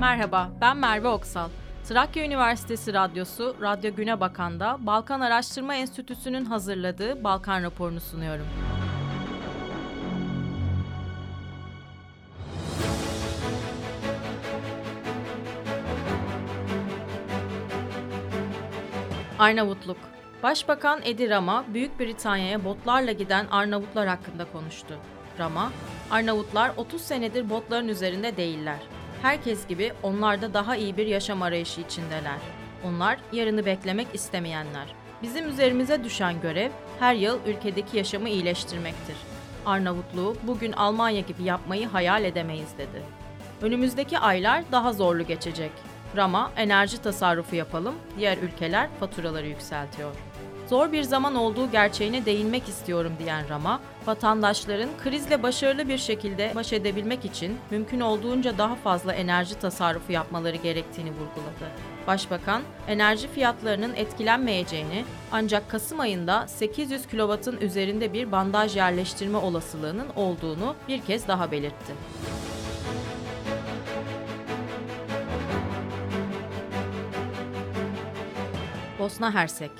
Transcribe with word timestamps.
Merhaba, 0.00 0.50
ben 0.60 0.76
Merve 0.76 1.08
Oksal. 1.08 1.48
Trakya 1.88 2.24
Üniversitesi 2.24 2.92
Radyosu, 2.92 3.56
Radyo 3.60 3.94
Güne 3.94 4.20
Bakan'da 4.20 4.78
Balkan 4.80 5.20
Araştırma 5.20 5.74
Enstitüsü'nün 5.74 6.44
hazırladığı 6.44 7.24
Balkan 7.24 7.62
raporunu 7.62 8.00
sunuyorum. 8.00 8.46
Arnavutluk 19.38 19.98
Başbakan 20.42 21.00
Edi 21.04 21.30
Rama, 21.30 21.64
Büyük 21.74 22.00
Britanya'ya 22.00 22.64
botlarla 22.64 23.12
giden 23.12 23.46
Arnavutlar 23.50 24.08
hakkında 24.08 24.44
konuştu. 24.52 24.94
Rama, 25.38 25.72
Arnavutlar 26.10 26.72
30 26.76 27.02
senedir 27.02 27.50
botların 27.50 27.88
üzerinde 27.88 28.36
değiller. 28.36 28.78
Herkes 29.22 29.66
gibi 29.66 29.92
onlar 30.02 30.42
da 30.42 30.54
daha 30.54 30.76
iyi 30.76 30.96
bir 30.96 31.06
yaşam 31.06 31.42
arayışı 31.42 31.80
içindeler. 31.80 32.38
Onlar 32.84 33.18
yarını 33.32 33.66
beklemek 33.66 34.08
istemeyenler. 34.14 34.94
Bizim 35.22 35.48
üzerimize 35.48 36.04
düşen 36.04 36.40
görev 36.40 36.70
her 37.00 37.14
yıl 37.14 37.38
ülkedeki 37.46 37.96
yaşamı 37.96 38.28
iyileştirmektir. 38.28 39.16
Arnavutluğu 39.66 40.36
bugün 40.42 40.72
Almanya 40.72 41.20
gibi 41.20 41.42
yapmayı 41.42 41.88
hayal 41.88 42.24
edemeyiz 42.24 42.78
dedi. 42.78 43.02
Önümüzdeki 43.62 44.18
aylar 44.18 44.64
daha 44.72 44.92
zorlu 44.92 45.26
geçecek. 45.26 45.72
Rama 46.16 46.52
enerji 46.56 47.02
tasarrufu 47.02 47.56
yapalım, 47.56 47.94
diğer 48.18 48.38
ülkeler 48.38 48.88
faturaları 49.00 49.46
yükseltiyor. 49.46 50.10
Zor 50.70 50.92
bir 50.92 51.02
zaman 51.02 51.34
olduğu 51.34 51.70
gerçeğine 51.70 52.24
değinmek 52.24 52.68
istiyorum 52.68 53.12
diyen 53.18 53.48
Rama, 53.48 53.80
vatandaşların 54.06 54.88
krizle 55.04 55.42
başarılı 55.42 55.88
bir 55.88 55.98
şekilde 55.98 56.52
baş 56.54 56.72
edebilmek 56.72 57.24
için 57.24 57.58
mümkün 57.70 58.00
olduğunca 58.00 58.58
daha 58.58 58.74
fazla 58.74 59.12
enerji 59.12 59.58
tasarrufu 59.58 60.12
yapmaları 60.12 60.56
gerektiğini 60.56 61.10
vurguladı. 61.10 61.70
Başbakan, 62.06 62.62
enerji 62.88 63.28
fiyatlarının 63.28 63.94
etkilenmeyeceğini 63.94 65.04
ancak 65.32 65.70
Kasım 65.70 66.00
ayında 66.00 66.46
800 66.46 67.06
kW'ın 67.06 67.60
üzerinde 67.60 68.12
bir 68.12 68.32
bandaj 68.32 68.76
yerleştirme 68.76 69.38
olasılığının 69.38 70.08
olduğunu 70.16 70.74
bir 70.88 71.00
kez 71.00 71.28
daha 71.28 71.50
belirtti. 71.50 71.92
Bosna 78.98 79.34
Hersek 79.34 79.70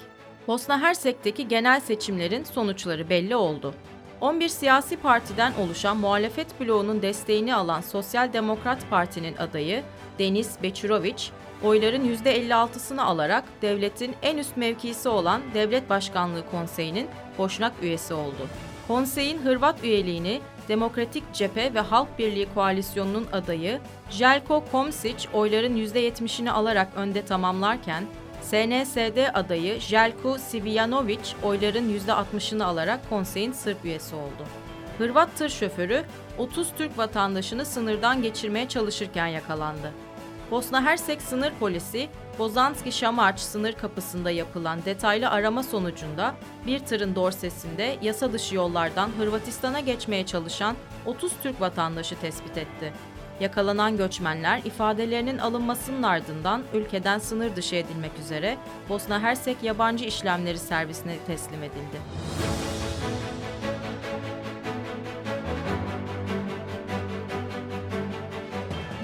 Bosna 0.50 0.80
Hersek'teki 0.80 1.48
genel 1.48 1.80
seçimlerin 1.80 2.44
sonuçları 2.44 3.10
belli 3.10 3.36
oldu. 3.36 3.74
11 4.20 4.48
siyasi 4.48 4.96
partiden 4.96 5.52
oluşan 5.54 5.96
muhalefet 5.96 6.60
bloğunun 6.60 7.02
desteğini 7.02 7.54
alan 7.54 7.80
Sosyal 7.80 8.32
Demokrat 8.32 8.90
Parti'nin 8.90 9.36
adayı 9.36 9.82
Denis 10.18 10.62
Beçiroviç, 10.62 11.30
oyların 11.62 12.16
%56'sını 12.16 13.02
alarak 13.02 13.44
devletin 13.62 14.14
en 14.22 14.38
üst 14.38 14.56
mevkisi 14.56 15.08
olan 15.08 15.40
Devlet 15.54 15.90
Başkanlığı 15.90 16.50
Konseyi'nin 16.50 17.08
boşnak 17.38 17.72
üyesi 17.82 18.14
oldu. 18.14 18.48
Konseyin 18.88 19.38
Hırvat 19.38 19.84
üyeliğini 19.84 20.40
Demokratik 20.68 21.24
Cephe 21.32 21.74
ve 21.74 21.80
Halk 21.80 22.18
Birliği 22.18 22.48
Koalisyonu'nun 22.54 23.26
adayı 23.32 23.80
Jelko 24.10 24.64
Komsic 24.72 25.28
oyların 25.32 25.76
%70'ini 25.76 26.50
alarak 26.50 26.88
önde 26.96 27.24
tamamlarken 27.24 28.04
SNSD 28.50 29.18
adayı 29.34 29.80
Jelko 29.80 30.38
Sivijanović 30.38 31.42
oyların 31.42 31.98
%60'ını 31.98 32.64
alarak 32.64 33.08
konseyin 33.10 33.52
Sırp 33.52 33.84
üyesi 33.84 34.14
oldu. 34.14 34.46
Hırvat 34.98 35.36
tır 35.36 35.48
şoförü 35.48 36.04
30 36.38 36.68
Türk 36.78 36.98
vatandaşını 36.98 37.64
sınırdan 37.64 38.22
geçirmeye 38.22 38.68
çalışırken 38.68 39.26
yakalandı. 39.26 39.92
Bosna 40.50 40.84
Hersek 40.84 41.22
sınır 41.22 41.52
polisi 41.60 42.08
Bozanski 42.38 42.92
Şamarç 42.92 43.38
sınır 43.38 43.72
kapısında 43.72 44.30
yapılan 44.30 44.84
detaylı 44.84 45.30
arama 45.30 45.62
sonucunda 45.62 46.34
bir 46.66 46.78
tırın 46.78 47.14
dorsesinde 47.14 47.96
yasa 48.02 48.32
dışı 48.32 48.54
yollardan 48.54 49.10
Hırvatistan'a 49.18 49.80
geçmeye 49.80 50.26
çalışan 50.26 50.76
30 51.06 51.32
Türk 51.42 51.60
vatandaşı 51.60 52.20
tespit 52.20 52.58
etti. 52.58 52.92
Yakalanan 53.40 53.96
göçmenler 53.96 54.58
ifadelerinin 54.64 55.38
alınmasının 55.38 56.02
ardından 56.02 56.62
ülkeden 56.74 57.18
sınır 57.18 57.56
dışı 57.56 57.76
edilmek 57.76 58.18
üzere 58.18 58.56
Bosna 58.88 59.20
Hersek 59.22 59.62
Yabancı 59.62 60.04
İşlemleri 60.04 60.58
Servisine 60.58 61.18
teslim 61.26 61.62
edildi. 61.62 62.00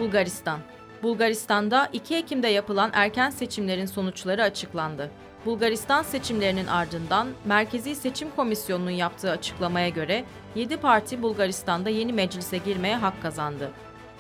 Bulgaristan 0.01 0.61
Bulgaristan'da 1.03 1.89
2 1.93 2.17
Ekim'de 2.17 2.49
yapılan 2.49 2.91
erken 2.95 3.31
seçimlerin 3.31 3.87
sonuçları 3.87 4.43
açıklandı. 4.43 5.11
Bulgaristan 5.47 6.03
seçimlerinin 6.03 6.67
ardından 6.67 7.29
Merkezi 7.45 7.95
Seçim 7.95 8.31
Komisyonu'nun 8.37 8.91
yaptığı 8.91 9.31
açıklamaya 9.31 9.89
göre 9.89 10.25
7 10.55 10.77
parti 10.77 11.23
Bulgaristan'da 11.23 11.91
yeni 11.91 12.13
meclise 12.13 12.59
girmeye 12.59 12.97
hak 12.97 13.23
kazandı. 13.23 13.71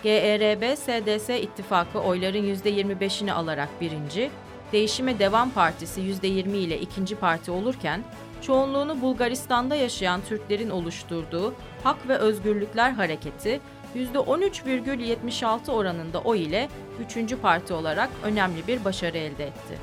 GERB-SDS 0.04 1.30
ittifakı 1.40 1.98
oyların 1.98 2.54
%25'ini 2.54 3.32
alarak 3.32 3.68
birinci, 3.80 4.30
Değişime 4.72 5.18
Devam 5.18 5.50
Partisi 5.50 6.00
%20 6.00 6.56
ile 6.56 6.80
ikinci 6.80 7.16
parti 7.16 7.50
olurken, 7.50 8.04
çoğunluğunu 8.42 9.00
Bulgaristan'da 9.00 9.74
yaşayan 9.74 10.20
Türklerin 10.28 10.70
oluşturduğu 10.70 11.54
Hak 11.84 12.08
ve 12.08 12.16
Özgürlükler 12.16 12.90
Hareketi, 12.90 13.60
%13,76 13.96 15.70
oranında 15.70 16.20
oy 16.20 16.42
ile 16.42 16.68
üçüncü 17.00 17.36
parti 17.40 17.72
olarak 17.72 18.10
önemli 18.24 18.66
bir 18.66 18.84
başarı 18.84 19.18
elde 19.18 19.46
etti. 19.46 19.78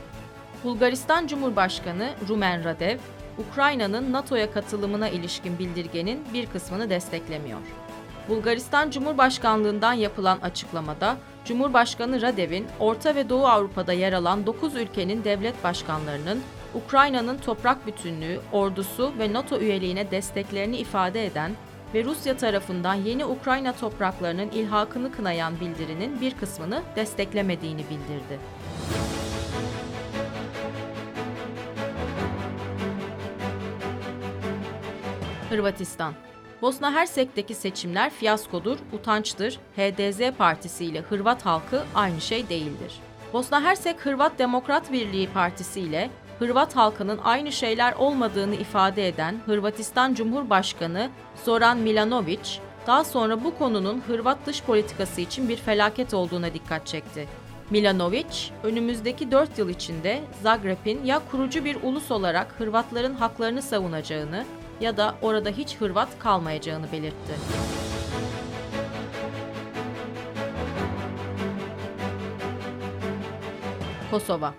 Bulgaristan 0.63 1.27
Cumhurbaşkanı 1.27 2.09
Rumen 2.29 2.63
Radev, 2.63 2.97
Ukrayna'nın 3.37 4.13
NATO'ya 4.13 4.51
katılımına 4.51 5.09
ilişkin 5.09 5.59
bildirgenin 5.59 6.25
bir 6.33 6.45
kısmını 6.45 6.89
desteklemiyor. 6.89 7.59
Bulgaristan 8.29 8.89
Cumhurbaşkanlığından 8.89 9.93
yapılan 9.93 10.37
açıklamada 10.37 11.17
Cumhurbaşkanı 11.45 12.21
Radev'in 12.21 12.67
Orta 12.79 13.15
ve 13.15 13.29
Doğu 13.29 13.47
Avrupa'da 13.47 13.93
yer 13.93 14.13
alan 14.13 14.45
9 14.45 14.75
ülkenin 14.75 15.23
devlet 15.23 15.63
başkanlarının 15.63 16.41
Ukrayna'nın 16.73 17.37
toprak 17.37 17.87
bütünlüğü, 17.87 18.39
ordusu 18.51 19.13
ve 19.19 19.33
NATO 19.33 19.59
üyeliğine 19.59 20.11
desteklerini 20.11 20.77
ifade 20.77 21.25
eden 21.25 21.51
ve 21.93 22.03
Rusya 22.03 22.37
tarafından 22.37 22.93
yeni 22.93 23.25
Ukrayna 23.25 23.73
topraklarının 23.73 24.49
ilhakını 24.49 25.11
kınayan 25.11 25.59
bildirinin 25.59 26.21
bir 26.21 26.37
kısmını 26.37 26.81
desteklemediğini 26.95 27.81
bildirdi. 27.89 28.39
Hırvatistan 35.49 36.13
Bosna 36.63 36.93
Hersek'teki 36.93 37.53
seçimler 37.53 38.09
fiyaskodur, 38.09 38.77
utançtır. 38.93 39.59
HDZ 39.75 40.31
Partisi 40.37 40.85
ile 40.85 41.01
Hırvat 41.01 41.45
halkı 41.45 41.83
aynı 41.95 42.21
şey 42.21 42.49
değildir. 42.49 42.93
Bosna 43.33 43.63
Hersek 43.63 44.05
Hırvat 44.05 44.39
Demokrat 44.39 44.91
Birliği 44.91 45.27
Partisi 45.27 45.79
ile 45.79 46.09
Hırvat 46.39 46.75
halkının 46.75 47.19
aynı 47.23 47.51
şeyler 47.51 47.93
olmadığını 47.93 48.55
ifade 48.55 49.07
eden 49.07 49.35
Hırvatistan 49.45 50.13
Cumhurbaşkanı 50.13 51.09
Zoran 51.45 51.77
Milanović, 51.77 52.59
daha 52.87 53.03
sonra 53.03 53.43
bu 53.43 53.57
konunun 53.57 54.03
Hırvat 54.07 54.37
dış 54.45 54.63
politikası 54.63 55.21
için 55.21 55.49
bir 55.49 55.57
felaket 55.57 56.13
olduğuna 56.13 56.53
dikkat 56.53 56.87
çekti. 56.87 57.27
Milanović, 57.71 58.49
önümüzdeki 58.63 59.31
4 59.31 59.57
yıl 59.57 59.69
içinde 59.69 60.21
Zagreb'in 60.43 61.05
ya 61.05 61.21
kurucu 61.31 61.65
bir 61.65 61.77
ulus 61.83 62.11
olarak 62.11 62.55
Hırvatların 62.57 63.13
haklarını 63.13 63.61
savunacağını 63.61 64.45
ya 64.81 64.97
da 64.97 65.15
orada 65.21 65.49
hiç 65.49 65.75
Hırvat 65.77 66.19
kalmayacağını 66.19 66.91
belirtti. 66.91 67.33
Kosova 74.11 74.53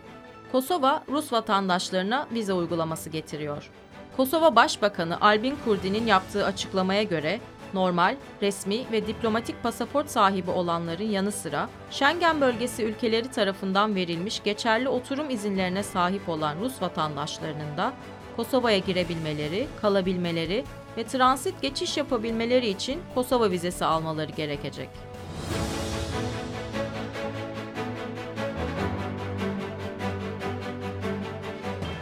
Kosova, 0.52 1.02
Rus 1.08 1.32
vatandaşlarına 1.32 2.26
vize 2.32 2.52
uygulaması 2.52 3.10
getiriyor. 3.10 3.70
Kosova 4.16 4.56
Başbakanı 4.56 5.20
Albin 5.20 5.56
Kurdi'nin 5.64 6.06
yaptığı 6.06 6.44
açıklamaya 6.44 7.02
göre 7.02 7.40
normal, 7.74 8.16
resmi 8.42 8.92
ve 8.92 9.06
diplomatik 9.06 9.62
pasaport 9.62 10.10
sahibi 10.10 10.50
olanların 10.50 11.04
yanı 11.04 11.32
sıra 11.32 11.68
Schengen 11.90 12.40
bölgesi 12.40 12.84
ülkeleri 12.84 13.30
tarafından 13.30 13.94
verilmiş 13.94 14.42
geçerli 14.42 14.88
oturum 14.88 15.30
izinlerine 15.30 15.82
sahip 15.82 16.28
olan 16.28 16.56
Rus 16.60 16.82
vatandaşlarının 16.82 17.76
da 17.76 17.92
Kosova'ya 18.36 18.78
girebilmeleri, 18.78 19.66
kalabilmeleri 19.80 20.64
ve 20.96 21.04
transit 21.04 21.62
geçiş 21.62 21.96
yapabilmeleri 21.96 22.68
için 22.68 23.02
Kosova 23.14 23.50
vizesi 23.50 23.84
almaları 23.84 24.32
gerekecek. 24.32 24.88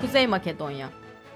Kuzey 0.01 0.27
Makedonya 0.27 0.89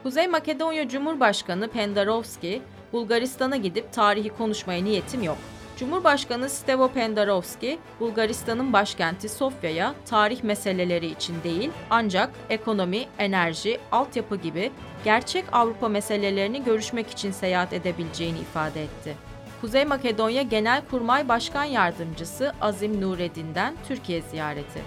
Kuzey 0.02 0.28
Makedonya 0.28 0.88
Cumhurbaşkanı 0.88 1.68
Pendarovski, 1.68 2.62
Bulgaristan'a 2.92 3.56
gidip 3.56 3.92
tarihi 3.92 4.28
konuşmaya 4.28 4.84
niyetim 4.84 5.22
yok. 5.22 5.38
Cumhurbaşkanı 5.76 6.50
Stevo 6.50 6.88
Pendarovski, 6.88 7.78
Bulgaristan'ın 8.00 8.72
başkenti 8.72 9.28
Sofya'ya 9.28 9.94
tarih 10.06 10.42
meseleleri 10.42 11.06
için 11.06 11.42
değil, 11.44 11.70
ancak 11.90 12.30
ekonomi, 12.50 13.04
enerji, 13.18 13.78
altyapı 13.92 14.36
gibi 14.36 14.72
gerçek 15.04 15.44
Avrupa 15.52 15.88
meselelerini 15.88 16.64
görüşmek 16.64 17.10
için 17.10 17.30
seyahat 17.30 17.72
edebileceğini 17.72 18.38
ifade 18.38 18.82
etti. 18.82 19.14
Kuzey 19.60 19.84
Makedonya 19.84 20.42
Genel 20.42 20.82
Kurmay 20.90 21.28
Başkan 21.28 21.64
Yardımcısı 21.64 22.52
Azim 22.60 23.00
Nureddin'den 23.00 23.74
Türkiye 23.88 24.22
ziyareti. 24.22 24.82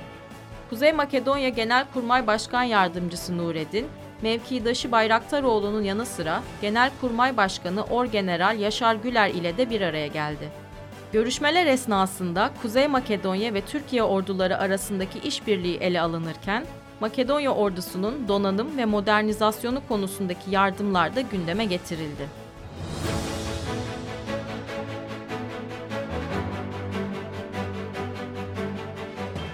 Kuzey 0.70 0.92
Makedonya 0.92 1.50
Genel 1.50 1.86
Kurmay 1.94 2.28
Başkan 2.28 2.64
Yardımcısı 2.64 3.38
Nureddin, 3.38 3.88
mevkidaşı 4.22 4.92
Bayraktaroğlu'nun 4.92 5.84
yanı 5.84 6.06
sıra 6.06 6.44
Genelkurmay 6.62 7.38
Başkanı 7.38 7.84
Orgeneral 7.84 8.60
Yaşar 8.60 8.96
Güler 8.96 9.30
ile 9.30 9.58
de 9.58 9.70
bir 9.70 9.82
araya 9.82 10.08
geldi. 10.08 10.69
Görüşmeler 11.14 11.66
esnasında 11.66 12.52
Kuzey 12.62 12.88
Makedonya 12.88 13.54
ve 13.54 13.62
Türkiye 13.62 14.04
orduları 14.04 14.58
arasındaki 14.58 15.20
işbirliği 15.20 15.78
ele 15.78 16.02
alınırken, 16.02 16.66
Makedonya 17.00 17.52
ordusunun 17.52 18.28
donanım 18.28 18.78
ve 18.78 18.86
modernizasyonu 18.86 19.82
konusundaki 19.88 20.52
yardımlar 20.52 21.16
da 21.16 21.22
gündeme 21.22 21.66
getirildi. 21.66 22.30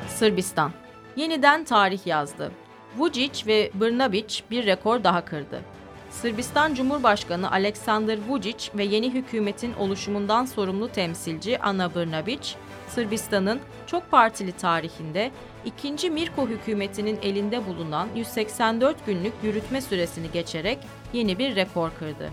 Sırbistan 0.07 0.71
yeniden 1.15 1.63
tarih 1.63 2.07
yazdı. 2.07 2.51
Vučić 2.99 3.47
ve 3.47 3.71
Brnabić 3.79 4.41
bir 4.51 4.65
rekor 4.65 5.03
daha 5.03 5.25
kırdı. 5.25 5.74
Sırbistan 6.21 6.73
Cumhurbaşkanı 6.73 7.51
Aleksandar 7.51 8.17
Vučić 8.17 8.77
ve 8.77 8.83
yeni 8.83 9.13
hükümetin 9.13 9.73
oluşumundan 9.73 10.45
sorumlu 10.45 10.87
temsilci 10.87 11.59
Ana 11.59 11.85
Brnabić, 11.85 12.55
Sırbistan'ın 12.89 13.59
çok 13.87 14.11
partili 14.11 14.51
tarihinde 14.51 15.31
ikinci 15.65 16.09
Mirko 16.09 16.47
hükümetinin 16.47 17.19
elinde 17.21 17.67
bulunan 17.67 18.07
184 18.15 19.05
günlük 19.05 19.33
yürütme 19.43 19.81
süresini 19.81 20.31
geçerek 20.31 20.77
yeni 21.13 21.39
bir 21.39 21.55
rekor 21.55 21.91
kırdı. 21.99 22.29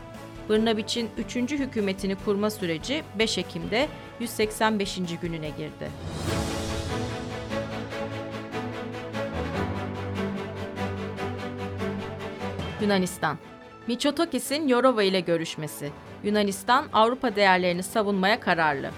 Brnabić'in 0.48 1.10
3. 1.18 1.36
hükümetini 1.36 2.16
kurma 2.24 2.50
süreci 2.50 3.02
5 3.18 3.38
Ekim'de 3.38 3.88
185. 4.20 4.98
gününe 5.22 5.50
girdi. 5.50 5.90
Yunanistan 12.80 13.38
Mitsotakis'in 13.86 14.68
Yorova 14.68 15.02
ile 15.02 15.20
görüşmesi. 15.20 15.90
Yunanistan 16.24 16.84
Avrupa 16.92 17.36
değerlerini 17.36 17.82
savunmaya 17.82 18.40
kararlı. 18.40 18.90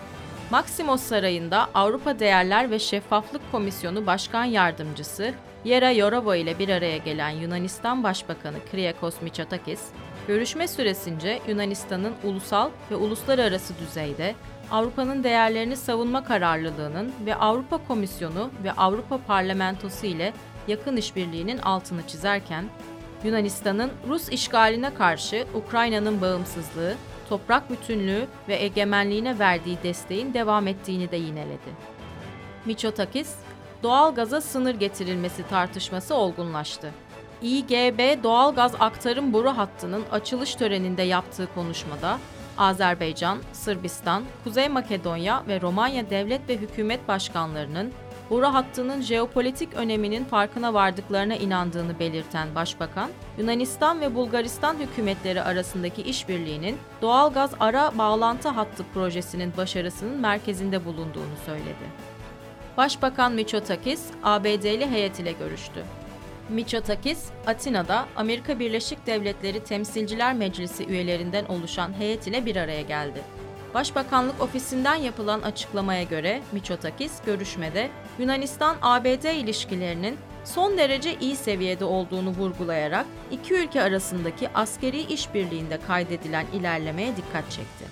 Maksimos 0.50 1.02
Sarayı'nda 1.02 1.68
Avrupa 1.74 2.18
Değerler 2.18 2.70
ve 2.70 2.78
Şeffaflık 2.78 3.42
Komisyonu 3.52 4.06
Başkan 4.06 4.44
Yardımcısı 4.44 5.34
Yera 5.64 5.90
Yorova 5.90 6.36
ile 6.36 6.58
bir 6.58 6.68
araya 6.68 6.96
gelen 6.96 7.30
Yunanistan 7.30 8.02
Başbakanı 8.02 8.56
Kyriakos 8.70 9.22
Mitsotakis, 9.22 9.80
görüşme 10.28 10.68
süresince 10.68 11.40
Yunanistan'ın 11.48 12.14
ulusal 12.24 12.70
ve 12.90 12.96
uluslararası 12.96 13.74
düzeyde 13.78 14.34
Avrupa'nın 14.70 15.24
değerlerini 15.24 15.76
savunma 15.76 16.24
kararlılığının 16.24 17.12
ve 17.26 17.34
Avrupa 17.34 17.78
Komisyonu 17.88 18.50
ve 18.64 18.72
Avrupa 18.72 19.18
Parlamentosu 19.18 20.06
ile 20.06 20.32
yakın 20.68 20.96
işbirliğinin 20.96 21.58
altını 21.58 22.06
çizerken, 22.06 22.64
Yunanistan'ın 23.24 23.92
Rus 24.08 24.28
işgaline 24.28 24.94
karşı 24.94 25.46
Ukrayna'nın 25.54 26.20
bağımsızlığı, 26.20 26.94
toprak 27.28 27.70
bütünlüğü 27.70 28.26
ve 28.48 28.62
egemenliğine 28.62 29.38
verdiği 29.38 29.78
desteğin 29.82 30.34
devam 30.34 30.66
ettiğini 30.68 31.10
de 31.10 31.16
yineledi. 31.16 31.70
Miçotakis, 32.64 33.34
doğal 33.82 34.14
gaza 34.14 34.40
sınır 34.40 34.74
getirilmesi 34.74 35.48
tartışması 35.48 36.14
olgunlaştı. 36.14 36.90
İGB 37.42 38.22
doğal 38.22 38.54
gaz 38.54 38.74
aktarım 38.80 39.32
boru 39.32 39.48
hattının 39.48 40.04
açılış 40.12 40.54
töreninde 40.54 41.02
yaptığı 41.02 41.48
konuşmada 41.54 42.18
Azerbaycan, 42.58 43.38
Sırbistan, 43.52 44.24
Kuzey 44.44 44.68
Makedonya 44.68 45.42
ve 45.48 45.60
Romanya 45.60 46.10
devlet 46.10 46.48
ve 46.48 46.56
hükümet 46.56 47.08
başkanlarının 47.08 47.92
boru 48.30 48.46
hattının 48.46 49.00
jeopolitik 49.00 49.74
öneminin 49.74 50.24
farkına 50.24 50.74
vardıklarına 50.74 51.34
inandığını 51.34 51.98
belirten 51.98 52.54
Başbakan, 52.54 53.10
Yunanistan 53.38 54.00
ve 54.00 54.14
Bulgaristan 54.14 54.76
hükümetleri 54.76 55.42
arasındaki 55.42 56.02
işbirliğinin 56.02 56.76
doğal 57.02 57.32
gaz 57.32 57.50
ara 57.60 57.98
bağlantı 57.98 58.48
hattı 58.48 58.84
projesinin 58.94 59.52
başarısının 59.56 60.20
merkezinde 60.20 60.84
bulunduğunu 60.84 61.36
söyledi. 61.46 62.14
Başbakan 62.76 63.32
Mitsotakis, 63.32 64.02
ABD'li 64.22 64.90
heyet 64.90 65.20
ile 65.20 65.32
görüştü. 65.32 65.84
Mitsotakis, 66.48 67.24
Atina'da 67.46 68.06
Amerika 68.16 68.58
Birleşik 68.58 69.06
Devletleri 69.06 69.64
Temsilciler 69.64 70.34
Meclisi 70.34 70.86
üyelerinden 70.86 71.44
oluşan 71.44 71.92
heyet 71.98 72.26
ile 72.26 72.46
bir 72.46 72.56
araya 72.56 72.82
geldi. 72.82 73.22
Başbakanlık 73.74 74.42
ofisinden 74.42 74.94
yapılan 74.94 75.42
açıklamaya 75.42 76.02
göre 76.02 76.42
Miçotakis 76.52 77.12
görüşmede 77.26 77.90
Yunanistan-ABD 78.18 79.34
ilişkilerinin 79.34 80.18
son 80.44 80.78
derece 80.78 81.18
iyi 81.18 81.36
seviyede 81.36 81.84
olduğunu 81.84 82.30
vurgulayarak 82.30 83.06
iki 83.30 83.54
ülke 83.54 83.82
arasındaki 83.82 84.48
askeri 84.48 85.00
işbirliğinde 85.00 85.78
kaydedilen 85.86 86.46
ilerlemeye 86.54 87.16
dikkat 87.16 87.50
çekti. 87.50 87.84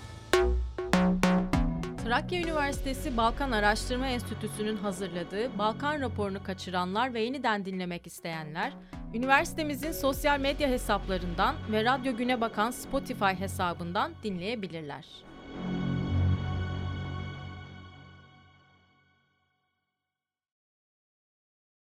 Trakya 2.04 2.40
Üniversitesi 2.40 3.16
Balkan 3.16 3.50
Araştırma 3.50 4.06
Enstitüsü'nün 4.06 4.76
hazırladığı 4.76 5.58
Balkan 5.58 6.00
raporunu 6.00 6.42
kaçıranlar 6.44 7.14
ve 7.14 7.20
yeniden 7.20 7.64
dinlemek 7.64 8.06
isteyenler, 8.06 8.72
üniversitemizin 9.14 9.92
sosyal 9.92 10.40
medya 10.40 10.68
hesaplarından 10.68 11.54
ve 11.72 11.84
Radyo 11.84 12.16
Güne 12.16 12.40
Bakan 12.40 12.70
Spotify 12.70 13.24
hesabından 13.24 14.12
dinleyebilirler. 14.22 15.04